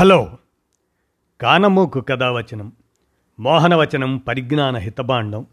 Hello. 0.00 0.38
కానమూకు 1.40 2.00
కథావచనం 2.00 2.72
మోహనవచనం 3.40 4.16
పరిజ్ఞాన 4.16 4.76
హితబాండం 4.76 5.46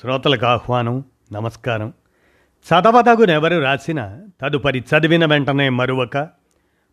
శ్రోతలకు 0.00 0.46
ఆహ్వానం 0.46 1.04
నమస్కారం. 1.32 1.92
చదవదగునెవరు 2.52 3.58
రాసిన 3.58 4.20
తదుపరి 4.42 4.78
చదివిన 4.78 5.24
వెంటనే 5.24 5.68
మరువక 5.68 6.28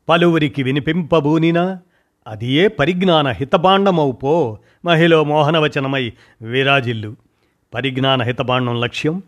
పలువురికి 0.10 0.64
వినిపింపబూనినా 0.64 1.80
అది 2.28 2.48
ఏ 2.48 2.68
పరిజ్ఞాన 2.68 3.28
హితబాండమౌపో 3.28 4.60
మహిళ 4.86 5.16
మోహనవచనమై 5.16 6.14
విరాజిల్లు. 6.42 7.16
పరిజ్ఞాన 7.74 8.22
హితబాండం 8.22 8.82
లక్ష్యం 8.82 9.24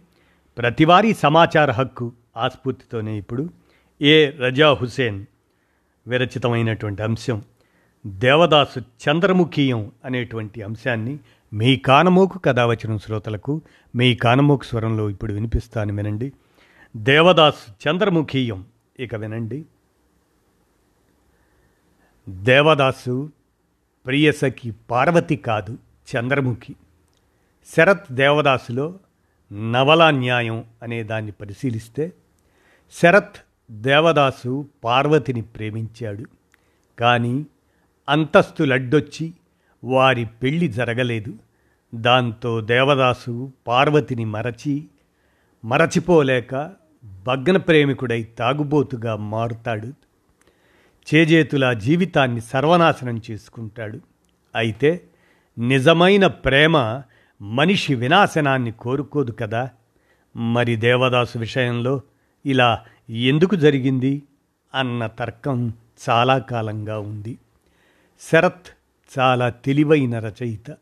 ప్రతివారీ 0.57 1.13
సమాచార 1.13 1.71
హక్కు 1.71 2.13
ఆస్ఫూర్తితోనే 2.37 3.17
ఇప్పుడు 3.17 3.49
ఏ 4.01 4.29
రజా 4.29 4.73
హుసేన్ 4.73 5.25
విరచితమైనటువంటి 6.07 7.03
అంశం. 7.03 7.41
దేవదాసు 8.07 8.79
చంద్రముఖీయం 8.79 9.91
అనేటువంటి 10.05 10.61
అంశాన్ని 10.61 11.19
మీ 11.53 11.77
కానమోకు 11.77 12.39
కథావచనం 12.39 12.89
వచ్చిన 12.89 12.97
శ్రోతలకు 12.97 13.61
మీ 13.95 14.15
కానమోకు 14.15 14.63
స్వరంలో 14.63 15.09
ఇప్పుడు 15.09 15.33
వినిపిస్తాను 15.33 15.95
వినండి. 15.95 16.33
దేవదాసు 16.97 17.89
చంద్రముఖీయం 17.89 18.65
ఇక 18.99 19.15
వినండి. 19.15 19.65
దేవదాసు 22.29 23.31
ప్రియసఖి 24.05 24.71
పార్వతి 24.71 25.35
కాదు 25.35 25.77
చంద్రముఖి. 26.15 26.75
శరత్ 27.77 28.11
దేవదాసులో 28.11 28.99
నవలా 29.53 30.11
న్యాయం 30.11 30.65
అనే 30.83 31.03
దాన్ని 31.03 31.31
పరిశీలిస్తే 31.31 32.13
శరత్ 32.91 33.35
దేవదాసు 33.71 34.67
పార్వతిని 34.83 35.41
ప్రేమించాడు. 35.41 36.23
కానీ 36.99 37.45
అంతస్తులడ్డొచ్చి 38.09 39.33
వారి 39.83 40.25
పెళ్ళి 40.25 40.67
జరగలేదు. 40.67 41.33
దాంతో 41.95 42.61
దేవదాసు 42.61 43.51
పార్వతిని 43.67 44.25
మరచి 44.25 44.85
మరచిపోలేక 45.65 46.71
భగ్న 47.23 47.57
ప్రేమికుడై 47.57 48.23
తాగుబోతుగా 48.23 49.15
మారుతాడు. 49.15 49.87
చేజేతుల 51.15 51.73
జీవితాన్ని 51.73 52.41
సర్వనాశనం 52.41 53.21
చేసుకుంటాడు. 53.31 53.99
అయితే 54.55 55.01
నిజమైన 55.59 56.27
ప్రేమ 56.27 57.01
మనిషి 57.41 57.95
వినాశనాన్ని 57.95 58.71
కోరుకోదు 58.71 59.31
కదా. 59.31 59.69
మరి 60.35 60.75
దేవదాసు 60.75 61.39
విషయంలో 61.39 62.01
ఇలా 62.45 62.79
ఎందుకు 63.09 63.55
జరిగింది? 63.55 64.23
అన్న 64.75 65.07
తర్కం 65.07 65.73
చాలా 66.09 66.37
కాలంగా 66.37 66.99
ఉంది. 66.99 67.37
శరత్ 68.31 68.67
చాలా 69.19 69.49
తెలివైన 69.49 70.19
రచయిత. 70.19 70.77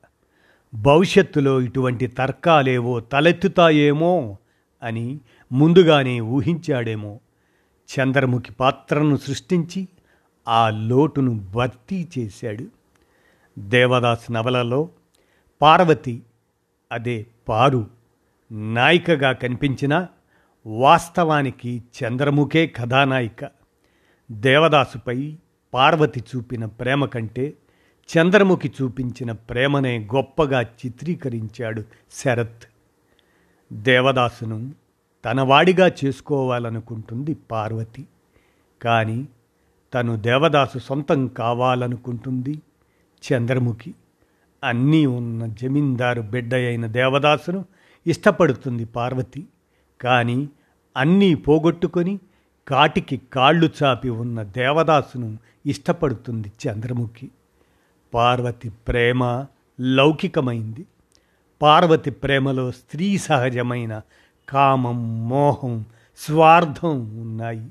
భవిష్యత్తులో 0.76 1.62
ఇటువంటి 1.62 2.08
తర్కాలేవో 2.08 3.00
తలెత్తుతాయేమో 3.00 4.38
అని 4.84 5.20
ముందుగానే 5.52 6.20
ఊహించాడేమో. 6.20 7.20
చంద్రముఖి 7.92 8.54
పాత్రను 8.54 9.16
సృష్టించి 9.16 9.88
ఆ 10.48 10.70
లోటును 10.70 11.40
భర్తీ 11.40 12.08
చేశాడు. 12.20 12.66
దేవదాస్ 13.60 14.32
నవలలో 14.32 14.90
పార్వతి 15.62 16.22
అదే 16.92 17.26
పారు 17.50 17.88
నాయికగా 18.52 19.32
కనిపించిన 19.32 20.08
వాస్తవానికి 20.66 21.84
చంద్రముఖే 22.04 22.68
కథానాయిక. 22.68 23.50
దేవదాసుపై 24.32 25.36
పార్వతి 25.74 26.20
చూపిన 26.20 26.66
ప్రేమ 26.66 27.06
కంటే 27.06 27.54
చంద్రముఖి 28.10 28.72
చూపించిన 28.82 29.32
ప్రేమనే 29.32 30.00
గొప్పగా 30.00 30.62
చిత్రీకరించాడు 30.62 31.84
శరత్. 32.12 32.64
దేవదాసును 33.74 34.74
తన 35.26 35.42
వాడిగా 35.42 35.92
చేసుకోవాలనుకుంటుంది 36.06 37.34
పార్వతి. 37.34 38.06
కానీ 38.82 39.28
తను 39.94 40.16
దేవదాసు 40.16 40.80
సొంతం 40.80 41.28
కావాలనుకుంటుంది 41.28 42.62
చంద్రముఖి. 43.24 43.94
అన్నీ 44.64 45.06
ఉన్న 45.06 45.46
జమీందారు 45.46 46.22
బిడ్డ 46.22 46.54
అయిన 46.54 46.86
దేవదాసును 46.86 47.66
ఇష్టపడుతుంది 48.08 48.86
పార్వతి. 48.86 49.46
కానీ 50.02 50.50
అన్నీ 50.98 51.36
పోగొట్టుకొని 51.36 52.20
కాటికి 52.72 53.18
కాళ్ళు 53.18 53.70
చాపి 53.84 54.10
ఉన్న 54.10 54.44
దేవదాసును 54.44 55.38
ఇష్టపడుతుంది 55.66 56.52
చంద్రముఖి. 56.68 57.32
పార్వతి 58.14 58.70
ప్రేమ 58.70 59.46
లౌకికమైంది. 59.80 60.86
పార్వతి 61.62 62.12
ప్రేమలో 62.12 62.72
స్త్రీ 62.72 63.18
సహజమైన 63.18 64.02
కామం 64.50 65.30
మోహం 65.30 65.86
స్వార్థం 66.18 67.22
ఉన్నాయి. 67.22 67.70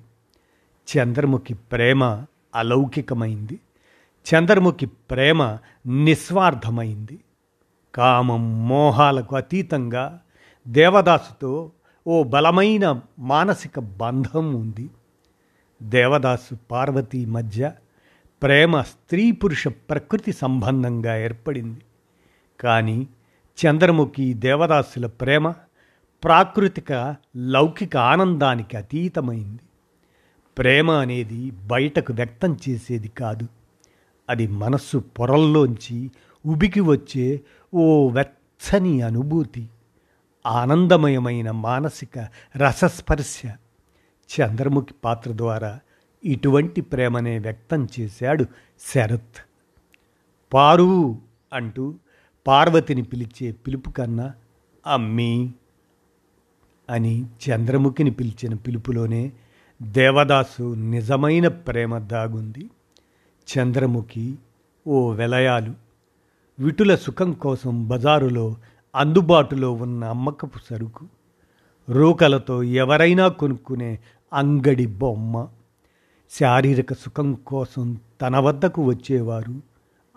చంద్రముఖి 0.96 1.54
ప్రేమ 1.54 2.04
అలౌకికమైంది. 2.54 3.60
చంద్రముఖి 4.34 4.86
ప్రేమ 4.86 5.58
నిస్వార్థమైంది. 5.86 7.18
కామం 7.94 8.68
మోహాలకు 8.68 9.36
అతీతంగా 9.36 10.20
దేవదాసుతో 10.68 11.70
ఓ 12.10 12.22
బలమైన 12.22 13.00
మానసిక 13.18 13.78
బంధం 13.78 14.54
ఉంది. 14.54 14.90
దేవదాసు 15.82 16.58
పార్వతి 16.70 17.26
మధ్య 17.26 17.72
ప్రేమ 18.42 18.80
స్త్రీ 18.80 19.32
పురుష 19.32 19.68
ప్రకృతి 19.68 20.32
సంబంధంగా 20.32 21.16
ఏర్పడింది. 21.16 21.80
కానీ 22.60 23.06
చంద్రముఖి 23.58 24.34
దేవదాసుల 24.34 25.06
ప్రేమ 25.06 25.50
ప్రాకృతిక 26.24 27.16
లౌకిక 27.36 27.96
ఆనందానికి 27.96 28.76
అతీతమైంది. 28.76 29.62
ప్రేమ 30.58 30.90
అనేది 30.90 31.50
బయటకు 31.50 32.12
వ్యక్తం 32.12 32.58
చేసేది 32.68 33.08
కాదు. 33.08 33.46
అది 34.30 34.46
మనస్సు 34.46 34.98
పొరల్లోంచి 34.98 36.10
ఉబికి 36.46 36.80
వచ్చే 36.80 37.40
ఓ 37.74 38.08
వెచ్చని 38.08 39.02
అనుభూతి. 39.02 39.68
ఆనందమయమైన 40.46 41.50
మానసిక 41.50 42.18
రసస్పర్శ 42.56 43.42
చంద్రముఖి 44.30 44.94
పాత్ర 45.04 45.30
ద్వారా 45.34 45.80
ఇటువంటి 46.24 46.80
ప్రేమనే 46.80 47.38
వ్యక్తం 47.38 47.88
చేశాడు 48.00 48.44
శరత్. 48.94 49.48
పారు 50.52 51.18
అంటూ 51.52 51.94
పార్వతిని 52.46 53.02
పిలిచే 53.02 53.52
పిలుపు 53.52 53.90
కన్నా 53.90 54.32
అమ్మీ 54.86 55.52
అని 56.90 57.24
చంద్రముఖిని 57.24 58.10
పిలిచిన 58.10 58.54
పిలుపులోనే 58.54 59.32
దేవదాసు 59.82 60.74
నిజమైన 60.74 61.48
ప్రేమ 61.48 61.98
దాగుంది. 61.98 62.70
చంద్రముఖి 63.50 64.38
ఓ 64.86 65.10
వెలయాలు 65.10 65.74
విటుల 66.60 66.94
సుఖం 66.94 67.32
కోసం 67.32 67.88
బజారులో 67.88 68.56
అందుబాటులో 68.94 69.72
ఉన్న 69.72 70.04
అమ్మకపు 70.04 70.58
సరుకు 70.70 71.06
రూకలతో 71.88 72.62
ఎవరైనా 72.62 73.28
కొనుక్కునే 73.28 73.98
అంగడి 74.32 74.86
బొమ్మ 74.86 75.48
శారీరక 76.30 76.92
సుఖం 76.92 77.34
కోసం 77.34 77.98
తన 78.22 78.36
వద్దకు 78.36 78.82
వచ్చేవారు. 78.82 79.62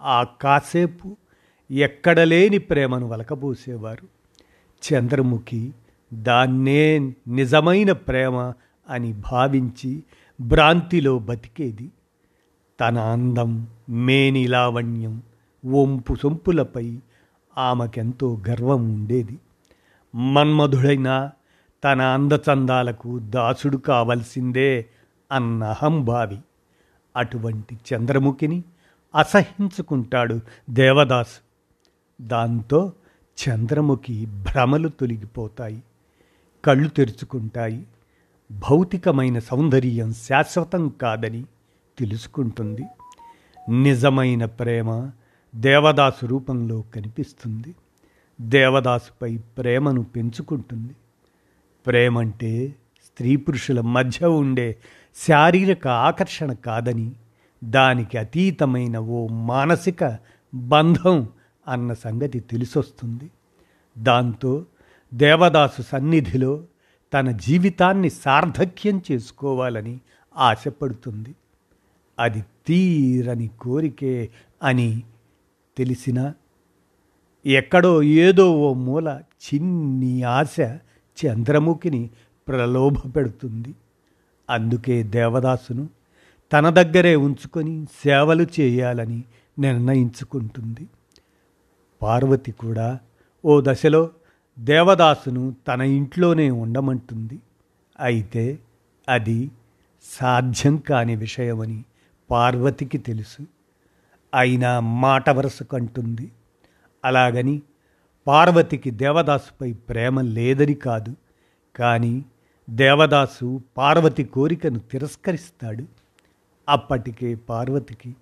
ఆ 0.02 0.26
కాసేపు 0.42 1.18
ఎక్కడలేని 1.72 2.58
ప్రేమను 2.58 3.08
వలకబోసేవారు. 3.08 4.08
చంద్రముఖి 4.84 5.72
దాన్నే 6.14 7.00
నిజమైన 7.28 7.92
ప్రేమ 7.92 8.54
అని 8.90 9.14
భావించి 9.32 10.04
భ్రాంతిలో 10.42 11.20
బతికేది. 11.20 11.92
తన 12.80 12.98
అందం 12.98 13.68
మేనిలావణ్యం 13.90 15.24
ఒంపు 15.66 15.76
వంపు 15.76 16.16
సొంపులపై 16.22 17.00
ఆమెకెంతో 17.58 18.42
గర్వం 18.50 18.94
ఉండేది. 18.94 19.40
మన్మధుడైన 20.16 21.30
తన 21.84 22.02
అందచందాలకు 22.02 23.20
దాసుడు 23.20 23.78
కావలసిందే 23.78 24.86
అన్న 25.32 25.64
అహంభావి. 25.64 26.40
అటువంటి 27.18 27.80
చంద్రముఖిని 27.94 28.64
అసహించుకుంటాడు 29.16 30.40
దేవదాసు. 30.70 31.40
దాంతో 32.22 32.94
చంద్రముఖి 33.50 34.26
భ్రమలు 34.26 34.90
తొలగిపోతాయి 34.90 35.84
కళ్ళు 36.66 36.90
తెరుచుకుంటాయి. 36.90 37.88
భౌతికమైన 38.52 39.40
సౌందర్యం 39.40 40.14
శాశ్వతం 40.14 40.90
కాదని 40.90 41.46
తెలుసుకుంటుంది. 42.00 42.84
నిజమైన 43.70 44.46
ప్రేమ 44.46 45.12
దేవదాసు 45.56 46.26
రూపంలో 46.26 46.84
కనిపిస్తుంది. 46.96 47.76
దేవదాసుపై 48.42 49.38
ప్రేమను 49.38 50.04
పెంచుకుంటుంది. 50.04 50.96
ప్రేమంటే 51.88 52.76
స్త్రీ 53.06 53.36
పురుషుల 53.36 53.82
మధ్య 53.82 54.26
ఉండే 54.26 54.76
శారీరక 55.16 55.88
ఆకర్షణ 55.88 56.54
కాదని 56.54 57.12
దానికి 57.64 58.18
అతీతమైన 58.18 58.98
ఓ 58.98 59.28
మానసిక 59.28 60.18
బంధం 60.56 61.30
అన్న 61.68 61.94
సంగతి 61.94 62.40
తెలిసొస్తుంది. 62.40 63.32
దాంతో 63.98 64.66
దేవదాసు 65.14 65.82
సన్నిధిలో 65.82 66.64
తన 67.14 67.32
జీవితాన్ని 67.32 68.10
సార్థక్యం 68.10 69.02
చేసుకోవాలని 69.12 70.00
ఆశపడుతుంది. 70.38 71.36
అది 72.20 72.46
తీరని 72.68 73.50
కోరికే 73.62 74.30
అని 74.64 75.04
తెలిసినా 75.78 76.34
ఎక్కడో 77.46 78.04
ఏదో 78.04 78.46
ఓ 78.58 78.74
మూల 78.74 79.22
చిన్ని 79.44 80.24
ఆశ 80.24 80.60
చంద్రముఖిని 81.18 82.10
ప్రలోభ 82.48 82.94
పెడుతుంది 83.16 83.76
అందుకే 84.50 85.04
దేవదాసును 85.04 85.90
తన 86.54 86.70
దగ్గరే 86.70 87.16
ఉంచుకొని 87.16 87.86
సేవలు 88.04 88.46
చేయాలని 88.60 89.24
నిర్ణయించుకుంటుంది. 89.60 90.88
పార్వతి 92.02 92.52
కూడా 92.52 93.00
ఓ 93.46 93.62
దశలో 93.62 94.10
దేవదాసును 94.60 95.56
తన 95.68 95.82
ఇంట్లోనే 95.82 96.52
ఉండమంటుంది. 96.52 97.40
అయితే 98.00 98.60
అది 99.10 99.52
సాధ్యం 100.04 100.78
కాని 100.78 101.16
విషయమని 101.16 101.84
పార్వతికి 102.30 102.98
తెలుసు. 102.98 103.42
అయినా 104.34 104.80
మాట 104.80 105.30
వరుసకంటుంది. 105.30 106.32
అలాగని 107.06 107.62
పార్వతికి 108.28 108.92
దేవదాసుపై 108.92 109.74
ప్రేమ 109.74 110.22
లేదని 110.22 110.74
కాదు. 110.74 111.16
కానీ 111.76 112.26
దేవదాసు 112.70 113.62
పార్వతి 113.78 114.24
కోరికను 114.24 114.80
తిరస్కరిస్తాడు. 114.80 115.86
అప్పటికే 116.70 117.36
పార్వతికి 117.36 118.16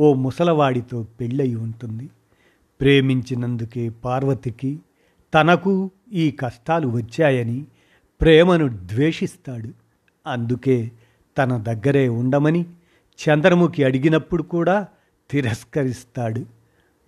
ఓ 0.00 0.14
ముసలవాడితో 0.14 1.02
పెళ్ళయి 1.02 1.54
ఉంటుంది. 1.54 2.10
ప్రేమించినందుకే 2.80 3.88
పార్వతికి 3.88 4.80
తనకు 5.34 5.90
ఈ 6.12 6.30
కష్టాలు 6.30 6.88
వచ్చాయని 6.88 7.64
ప్రేమను 8.20 8.68
ద్వేషిస్తాడు. 8.68 9.70
అందుకే 10.26 10.90
తన 11.38 11.56
దగ్గరే 11.56 12.08
ఉండమని 12.08 12.66
చంద్రముఖి 13.20 13.84
అడిగినప్పుడు 13.84 14.42
కూడా 14.42 14.86
తిరస్కరిస్తాడు. 15.30 16.46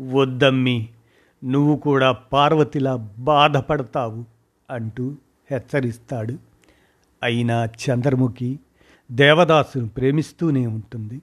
వద్దమ్మి 0.01 0.89
నువ్వు 1.45 1.77
కూడా 1.77 2.13
పార్వతిలా 2.13 2.97
బాధపడతావు 3.19 4.25
అంటూ 4.71 5.15
హెచ్చరిస్తాడు. 5.51 6.39
అయినా 7.23 7.65
చంద్రముఖి 7.65 8.59
దేవదాసును 9.13 9.89
ప్రేమిస్తూనే 9.89 10.67
ఉంటుంది. 10.67 11.23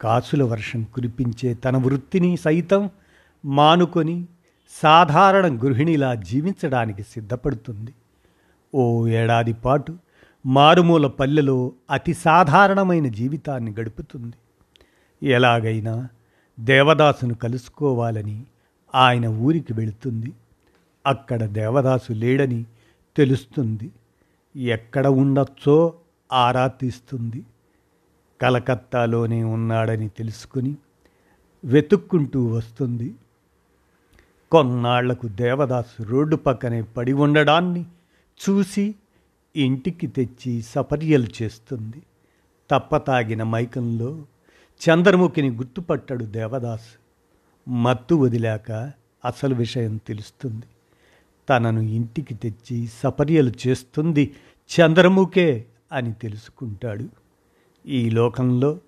కాసుల 0.00 0.42
వర్షం 0.42 0.82
కురిపించే 0.82 1.54
తన 1.54 1.76
వృత్తిని 1.76 2.36
సైతం 2.36 2.90
మానుకొని 3.44 4.26
సాధారణ 4.82 5.58
గృహిణిలా 5.58 6.14
జీవించడానికి 6.14 7.02
సిద్ధపడుతుంది. 7.02 7.94
ఓ 8.74 9.06
ఏడాది 9.06 9.52
పాటు 9.52 9.96
మారుమూల 10.46 11.06
పల్లెలో 11.06 11.72
అతి 11.90 12.14
సాధారణమైన 12.14 13.08
జీవితాన్ని 13.08 13.74
గడుపుతుంది. 13.80 14.36
ఎలాగైనా 15.22 16.08
దేవదాసును 16.60 17.34
కలుసుకోవాలని 17.34 18.44
ఆయన 18.94 19.26
ఊరికి 19.26 19.72
వెళుతుంది. 19.72 20.32
అక్కడ 21.06 21.44
దేవదాసు 21.44 22.12
లేడని 22.12 22.64
తెలుస్తుంది. 23.16 23.90
ఎక్కడ 24.56 25.06
ఉండొచ్చో 25.06 25.94
ఆరా 26.32 26.66
తీస్తుంది. 26.66 27.44
కలకత్తాలోనే 28.40 29.44
ఉన్నాడని 29.44 30.08
తెలుసుకుని 30.08 30.76
వెతుక్కుంటూ 31.64 32.46
వస్తుంది. 32.46 33.14
కొన్నాళ్ళకు 34.52 35.28
దేవదాసు 35.28 36.02
రోడ్డు 36.02 36.36
పక్కనే 36.36 36.82
పడి 36.82 37.12
ఉండడాన్ని 37.12 37.86
చూసి 38.48 38.94
ఇంటికి 39.56 40.06
తెచ్చి 40.06 40.62
సపర్యలు 40.62 41.26
చేస్తుంది. 41.42 42.02
తప్పతాగిన 42.70 43.42
మైకంలో 43.42 44.22
చంద్రముఖిని 44.80 45.50
గుర్తుపట్టాడు 45.50 46.24
దేవదాస్. 46.24 46.98
మత్తు 47.68 48.14
వదిలాక 48.14 48.72
అసలు 49.24 49.54
విషయం 49.54 49.96
తెలుస్తుంది. 49.96 50.66
తనను 51.48 51.80
ఇంటికి 51.80 52.34
తెచ్చి 52.34 52.86
సపర్యలు 52.86 53.52
చేస్తుంది 53.66 54.34
చంద్రముఖే 54.70 55.64
అని 55.92 56.12
తెలుసుకుంటాడు. 56.12 57.08
ఈ 57.86 58.10
లోకంలో 58.10 58.78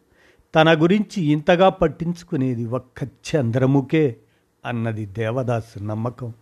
తన 0.55 0.83
గురించి 0.83 1.23
ఇంతగా 1.23 1.69
పట్టించుకునేది 1.69 2.67
ఒక్క 2.67 3.03
చంద్రముఖే 3.05 4.17
అన్నది 4.65 5.07
దేవదాస్ 5.07 5.87
నమ్మకం. 5.87 6.33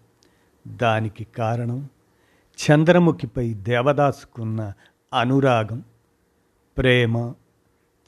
దానికి 0.69 1.25
కారణం 1.25 1.89
చంద్రముఖిపై 2.59 3.55
దేవదాసుకున్న 3.55 4.73
అనురాగం 5.15 5.83
ప్రేమ 6.77 7.33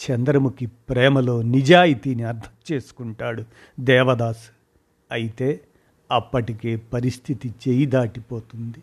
చంద్రముఖి 0.01 0.67
ప్రేమలో 0.67 1.43
నిజాయితీని 1.43 2.23
అర్థం 2.23 2.55
చేసుకుంటాడు 2.73 3.45
దేవదాస్. 3.81 4.45
అయితే 5.13 5.61
అప్పటికే 6.11 6.77
పరిస్థితి 6.77 7.55
చేయి 7.69 7.87
దాటిపోతుంది. 7.87 8.83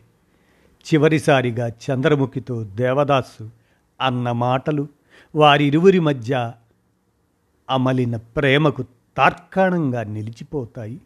చివరిసారిగా 0.85 1.67
చంద్రముఖితో 1.67 2.63
దేవదాసు 2.63 3.49
అన్న 4.01 4.31
మాటలు 4.31 4.87
వారిరువురి 5.35 5.99
మధ్య 5.99 6.53
అమలిన 7.69 8.15
ప్రేమకు 8.15 8.83
తార్కాణంగా 9.17 10.03
నిలిచిపోతాయి. 10.03 11.01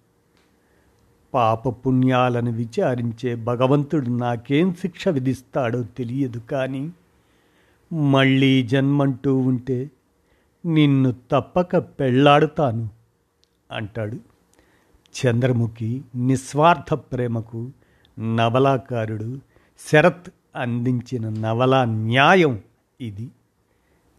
పాపపుణ్యాలను 1.34 2.52
విచారించే 2.52 3.36
భగవంతుడు 3.36 4.10
నాకేం 4.10 4.74
శిక్ష 4.74 5.08
విధిస్తాడో 5.08 5.84
తెలియదు 5.84 6.40
కానీ 6.40 6.92
మళ్ళీ 7.94 8.64
జన్మంటూ 8.64 9.38
ఉంటే 9.38 9.92
నిన్ను 10.66 11.14
తప్పక 11.32 11.78
పెళ్ళాడుతాను 11.78 12.90
అంటాడు. 13.72 14.18
చంద్రముఖి 15.14 16.02
నిస్వార్థ 16.16 16.94
ప్రేమకు 16.94 17.72
నవలాకారుడు 18.20 19.40
శరత్ 19.92 20.30
అందించిన 20.56 21.30
నవలా 21.30 21.86
న్యాయం 21.86 22.62
ఇది. 23.02 23.30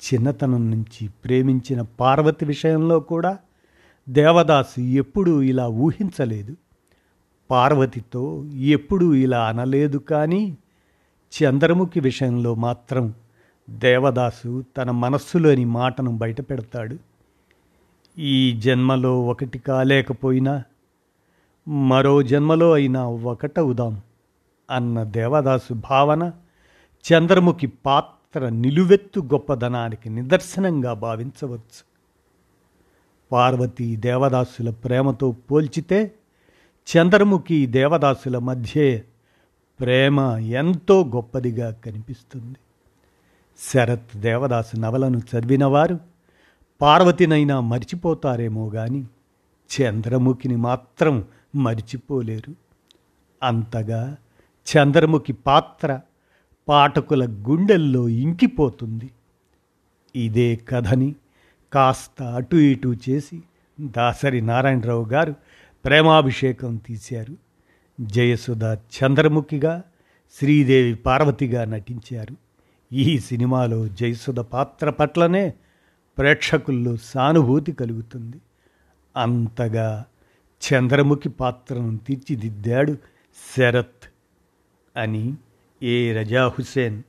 చిన్నతనం 0.00 0.70
నుంచి 0.70 1.08
ప్రేమించిన 1.08 1.82
పార్వతి 1.82 2.44
విషయంలో 2.44 3.00
కూడా 3.00 3.38
దేవదాసు 4.08 4.80
ఎప్పుడూ 4.80 5.42
ఇలా 5.42 5.68
ఊహించలేదు. 5.68 6.56
పార్వతితో 7.50 8.44
ఎప్పుడూ 8.44 9.14
ఇలా 9.14 9.44
అనలేదు 9.44 9.98
కానీ 9.98 10.58
చంద్రముఖి 11.32 12.00
విషయంలో 12.00 12.54
మాత్రం 12.54 13.14
దేవదాసు 13.70 14.64
తన 14.76 14.90
మనస్సులోని 14.90 15.64
మాటను 15.64 16.10
బయటపెడతాడు. 16.10 16.96
ఈ 18.18 18.52
జన్మలో 18.52 19.26
ఒకటి 19.26 19.58
కాలేకపోయినా 19.58 20.62
మరో 21.68 22.22
జన్మలో 22.22 22.72
అయినా 22.72 23.08
ఒకటవుదాం 23.08 24.00
అన్న 24.70 25.02
దేవదాసు 25.02 25.74
భావన 25.74 26.32
చంద్రముఖి 27.12 27.66
పాత్ర 27.66 28.48
నిలువెత్తు 28.48 29.20
గొప్పదనానికి 29.20 30.10
నిదర్శనంగా 30.10 30.92
భావించవచ్చు. 30.92 31.90
పార్వతి 33.32 33.96
దేవదాసుల 33.96 34.70
ప్రేమతో 34.70 35.32
పోల్చితే 35.50 36.12
చంద్రముఖి 36.96 37.66
దేవదాసుల 37.66 38.38
మధ్య 38.38 39.02
ప్రేమ 39.80 40.20
ఎంతో 40.40 41.04
గొప్పదిగా 41.04 41.70
కనిపిస్తుంది. 41.70 42.56
శరత్ 43.60 44.16
దేవదాసు 44.16 44.76
నవలను 44.76 45.18
చదివినవారు 45.18 46.00
పార్వతినైనా 46.80 47.60
మర్చిపోతారేమో 47.60 48.70
గాని 48.70 49.04
చంద్రముఖిని 49.70 50.56
మాత్రం 50.56 51.24
మరిచిపోలేరు. 51.56 52.54
అంతగా 53.42 54.16
చంద్రముఖి 54.66 55.32
పాత్ర 55.32 56.00
పాఠకుల 56.68 57.24
గుండెల్లో 57.24 58.08
ఇంకిపోతుంది. 58.08 59.10
ఇదే 60.16 60.56
కథని 60.68 61.14
కాస్త 61.72 62.22
అటు 62.22 62.56
ఇటు 62.56 62.96
చేసి 63.08 63.42
దాసరి 63.80 64.40
నారాయణరావు 64.40 65.04
గారు 65.04 65.34
ప్రేమాభిషేకం 65.84 66.76
తీశారు. 66.76 67.36
జయసుధ 68.00 68.64
చంద్రముఖిగా 68.64 69.82
శ్రీదేవి 70.38 70.94
పార్వతిగా 70.94 71.64
నటించారు. 71.64 72.49
ఈ 72.92 73.18
సినిమాలో 73.18 73.88
జయసుధ 73.88 74.40
పాత్ర 74.40 74.90
పట్లనే 74.90 75.54
ప్రేక్షకుల్లో 76.18 76.96
సానుభూతి 76.96 77.72
కలుగుతుంది. 77.72 78.36
అంతగా 79.16 80.04
చంద్రముఖి 80.62 81.28
పాత్రను 81.28 81.96
తీర్చిదిద్దాడు 81.96 82.96
శరత్ 83.56 84.12
అని 84.96 85.34
ఏ 85.82 86.12
రజా 86.12 86.48
హుసేన్ 86.48 87.02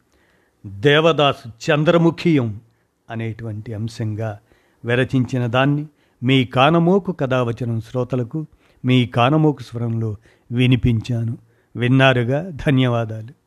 దేవదాసు 0.65 1.71
చంద్రముఖియం 1.71 2.61
అనేటువంటి 3.09 3.73
అంశంగా 3.73 4.39
విరచించిన 4.85 5.45
దాన్ని 5.45 5.85
మీ 6.23 6.45
కానమోకు 6.45 7.11
కథావచనం 7.11 7.81
శ్రోతలకు 7.81 8.45
మీ 8.85 9.05
కానమోకు 9.05 9.61
స్వరంలో 9.61 10.15
వినిపించాను. 10.51 11.37
విన్నారుగా? 11.75 12.49
ధన్యవాదాలు. 12.49 13.40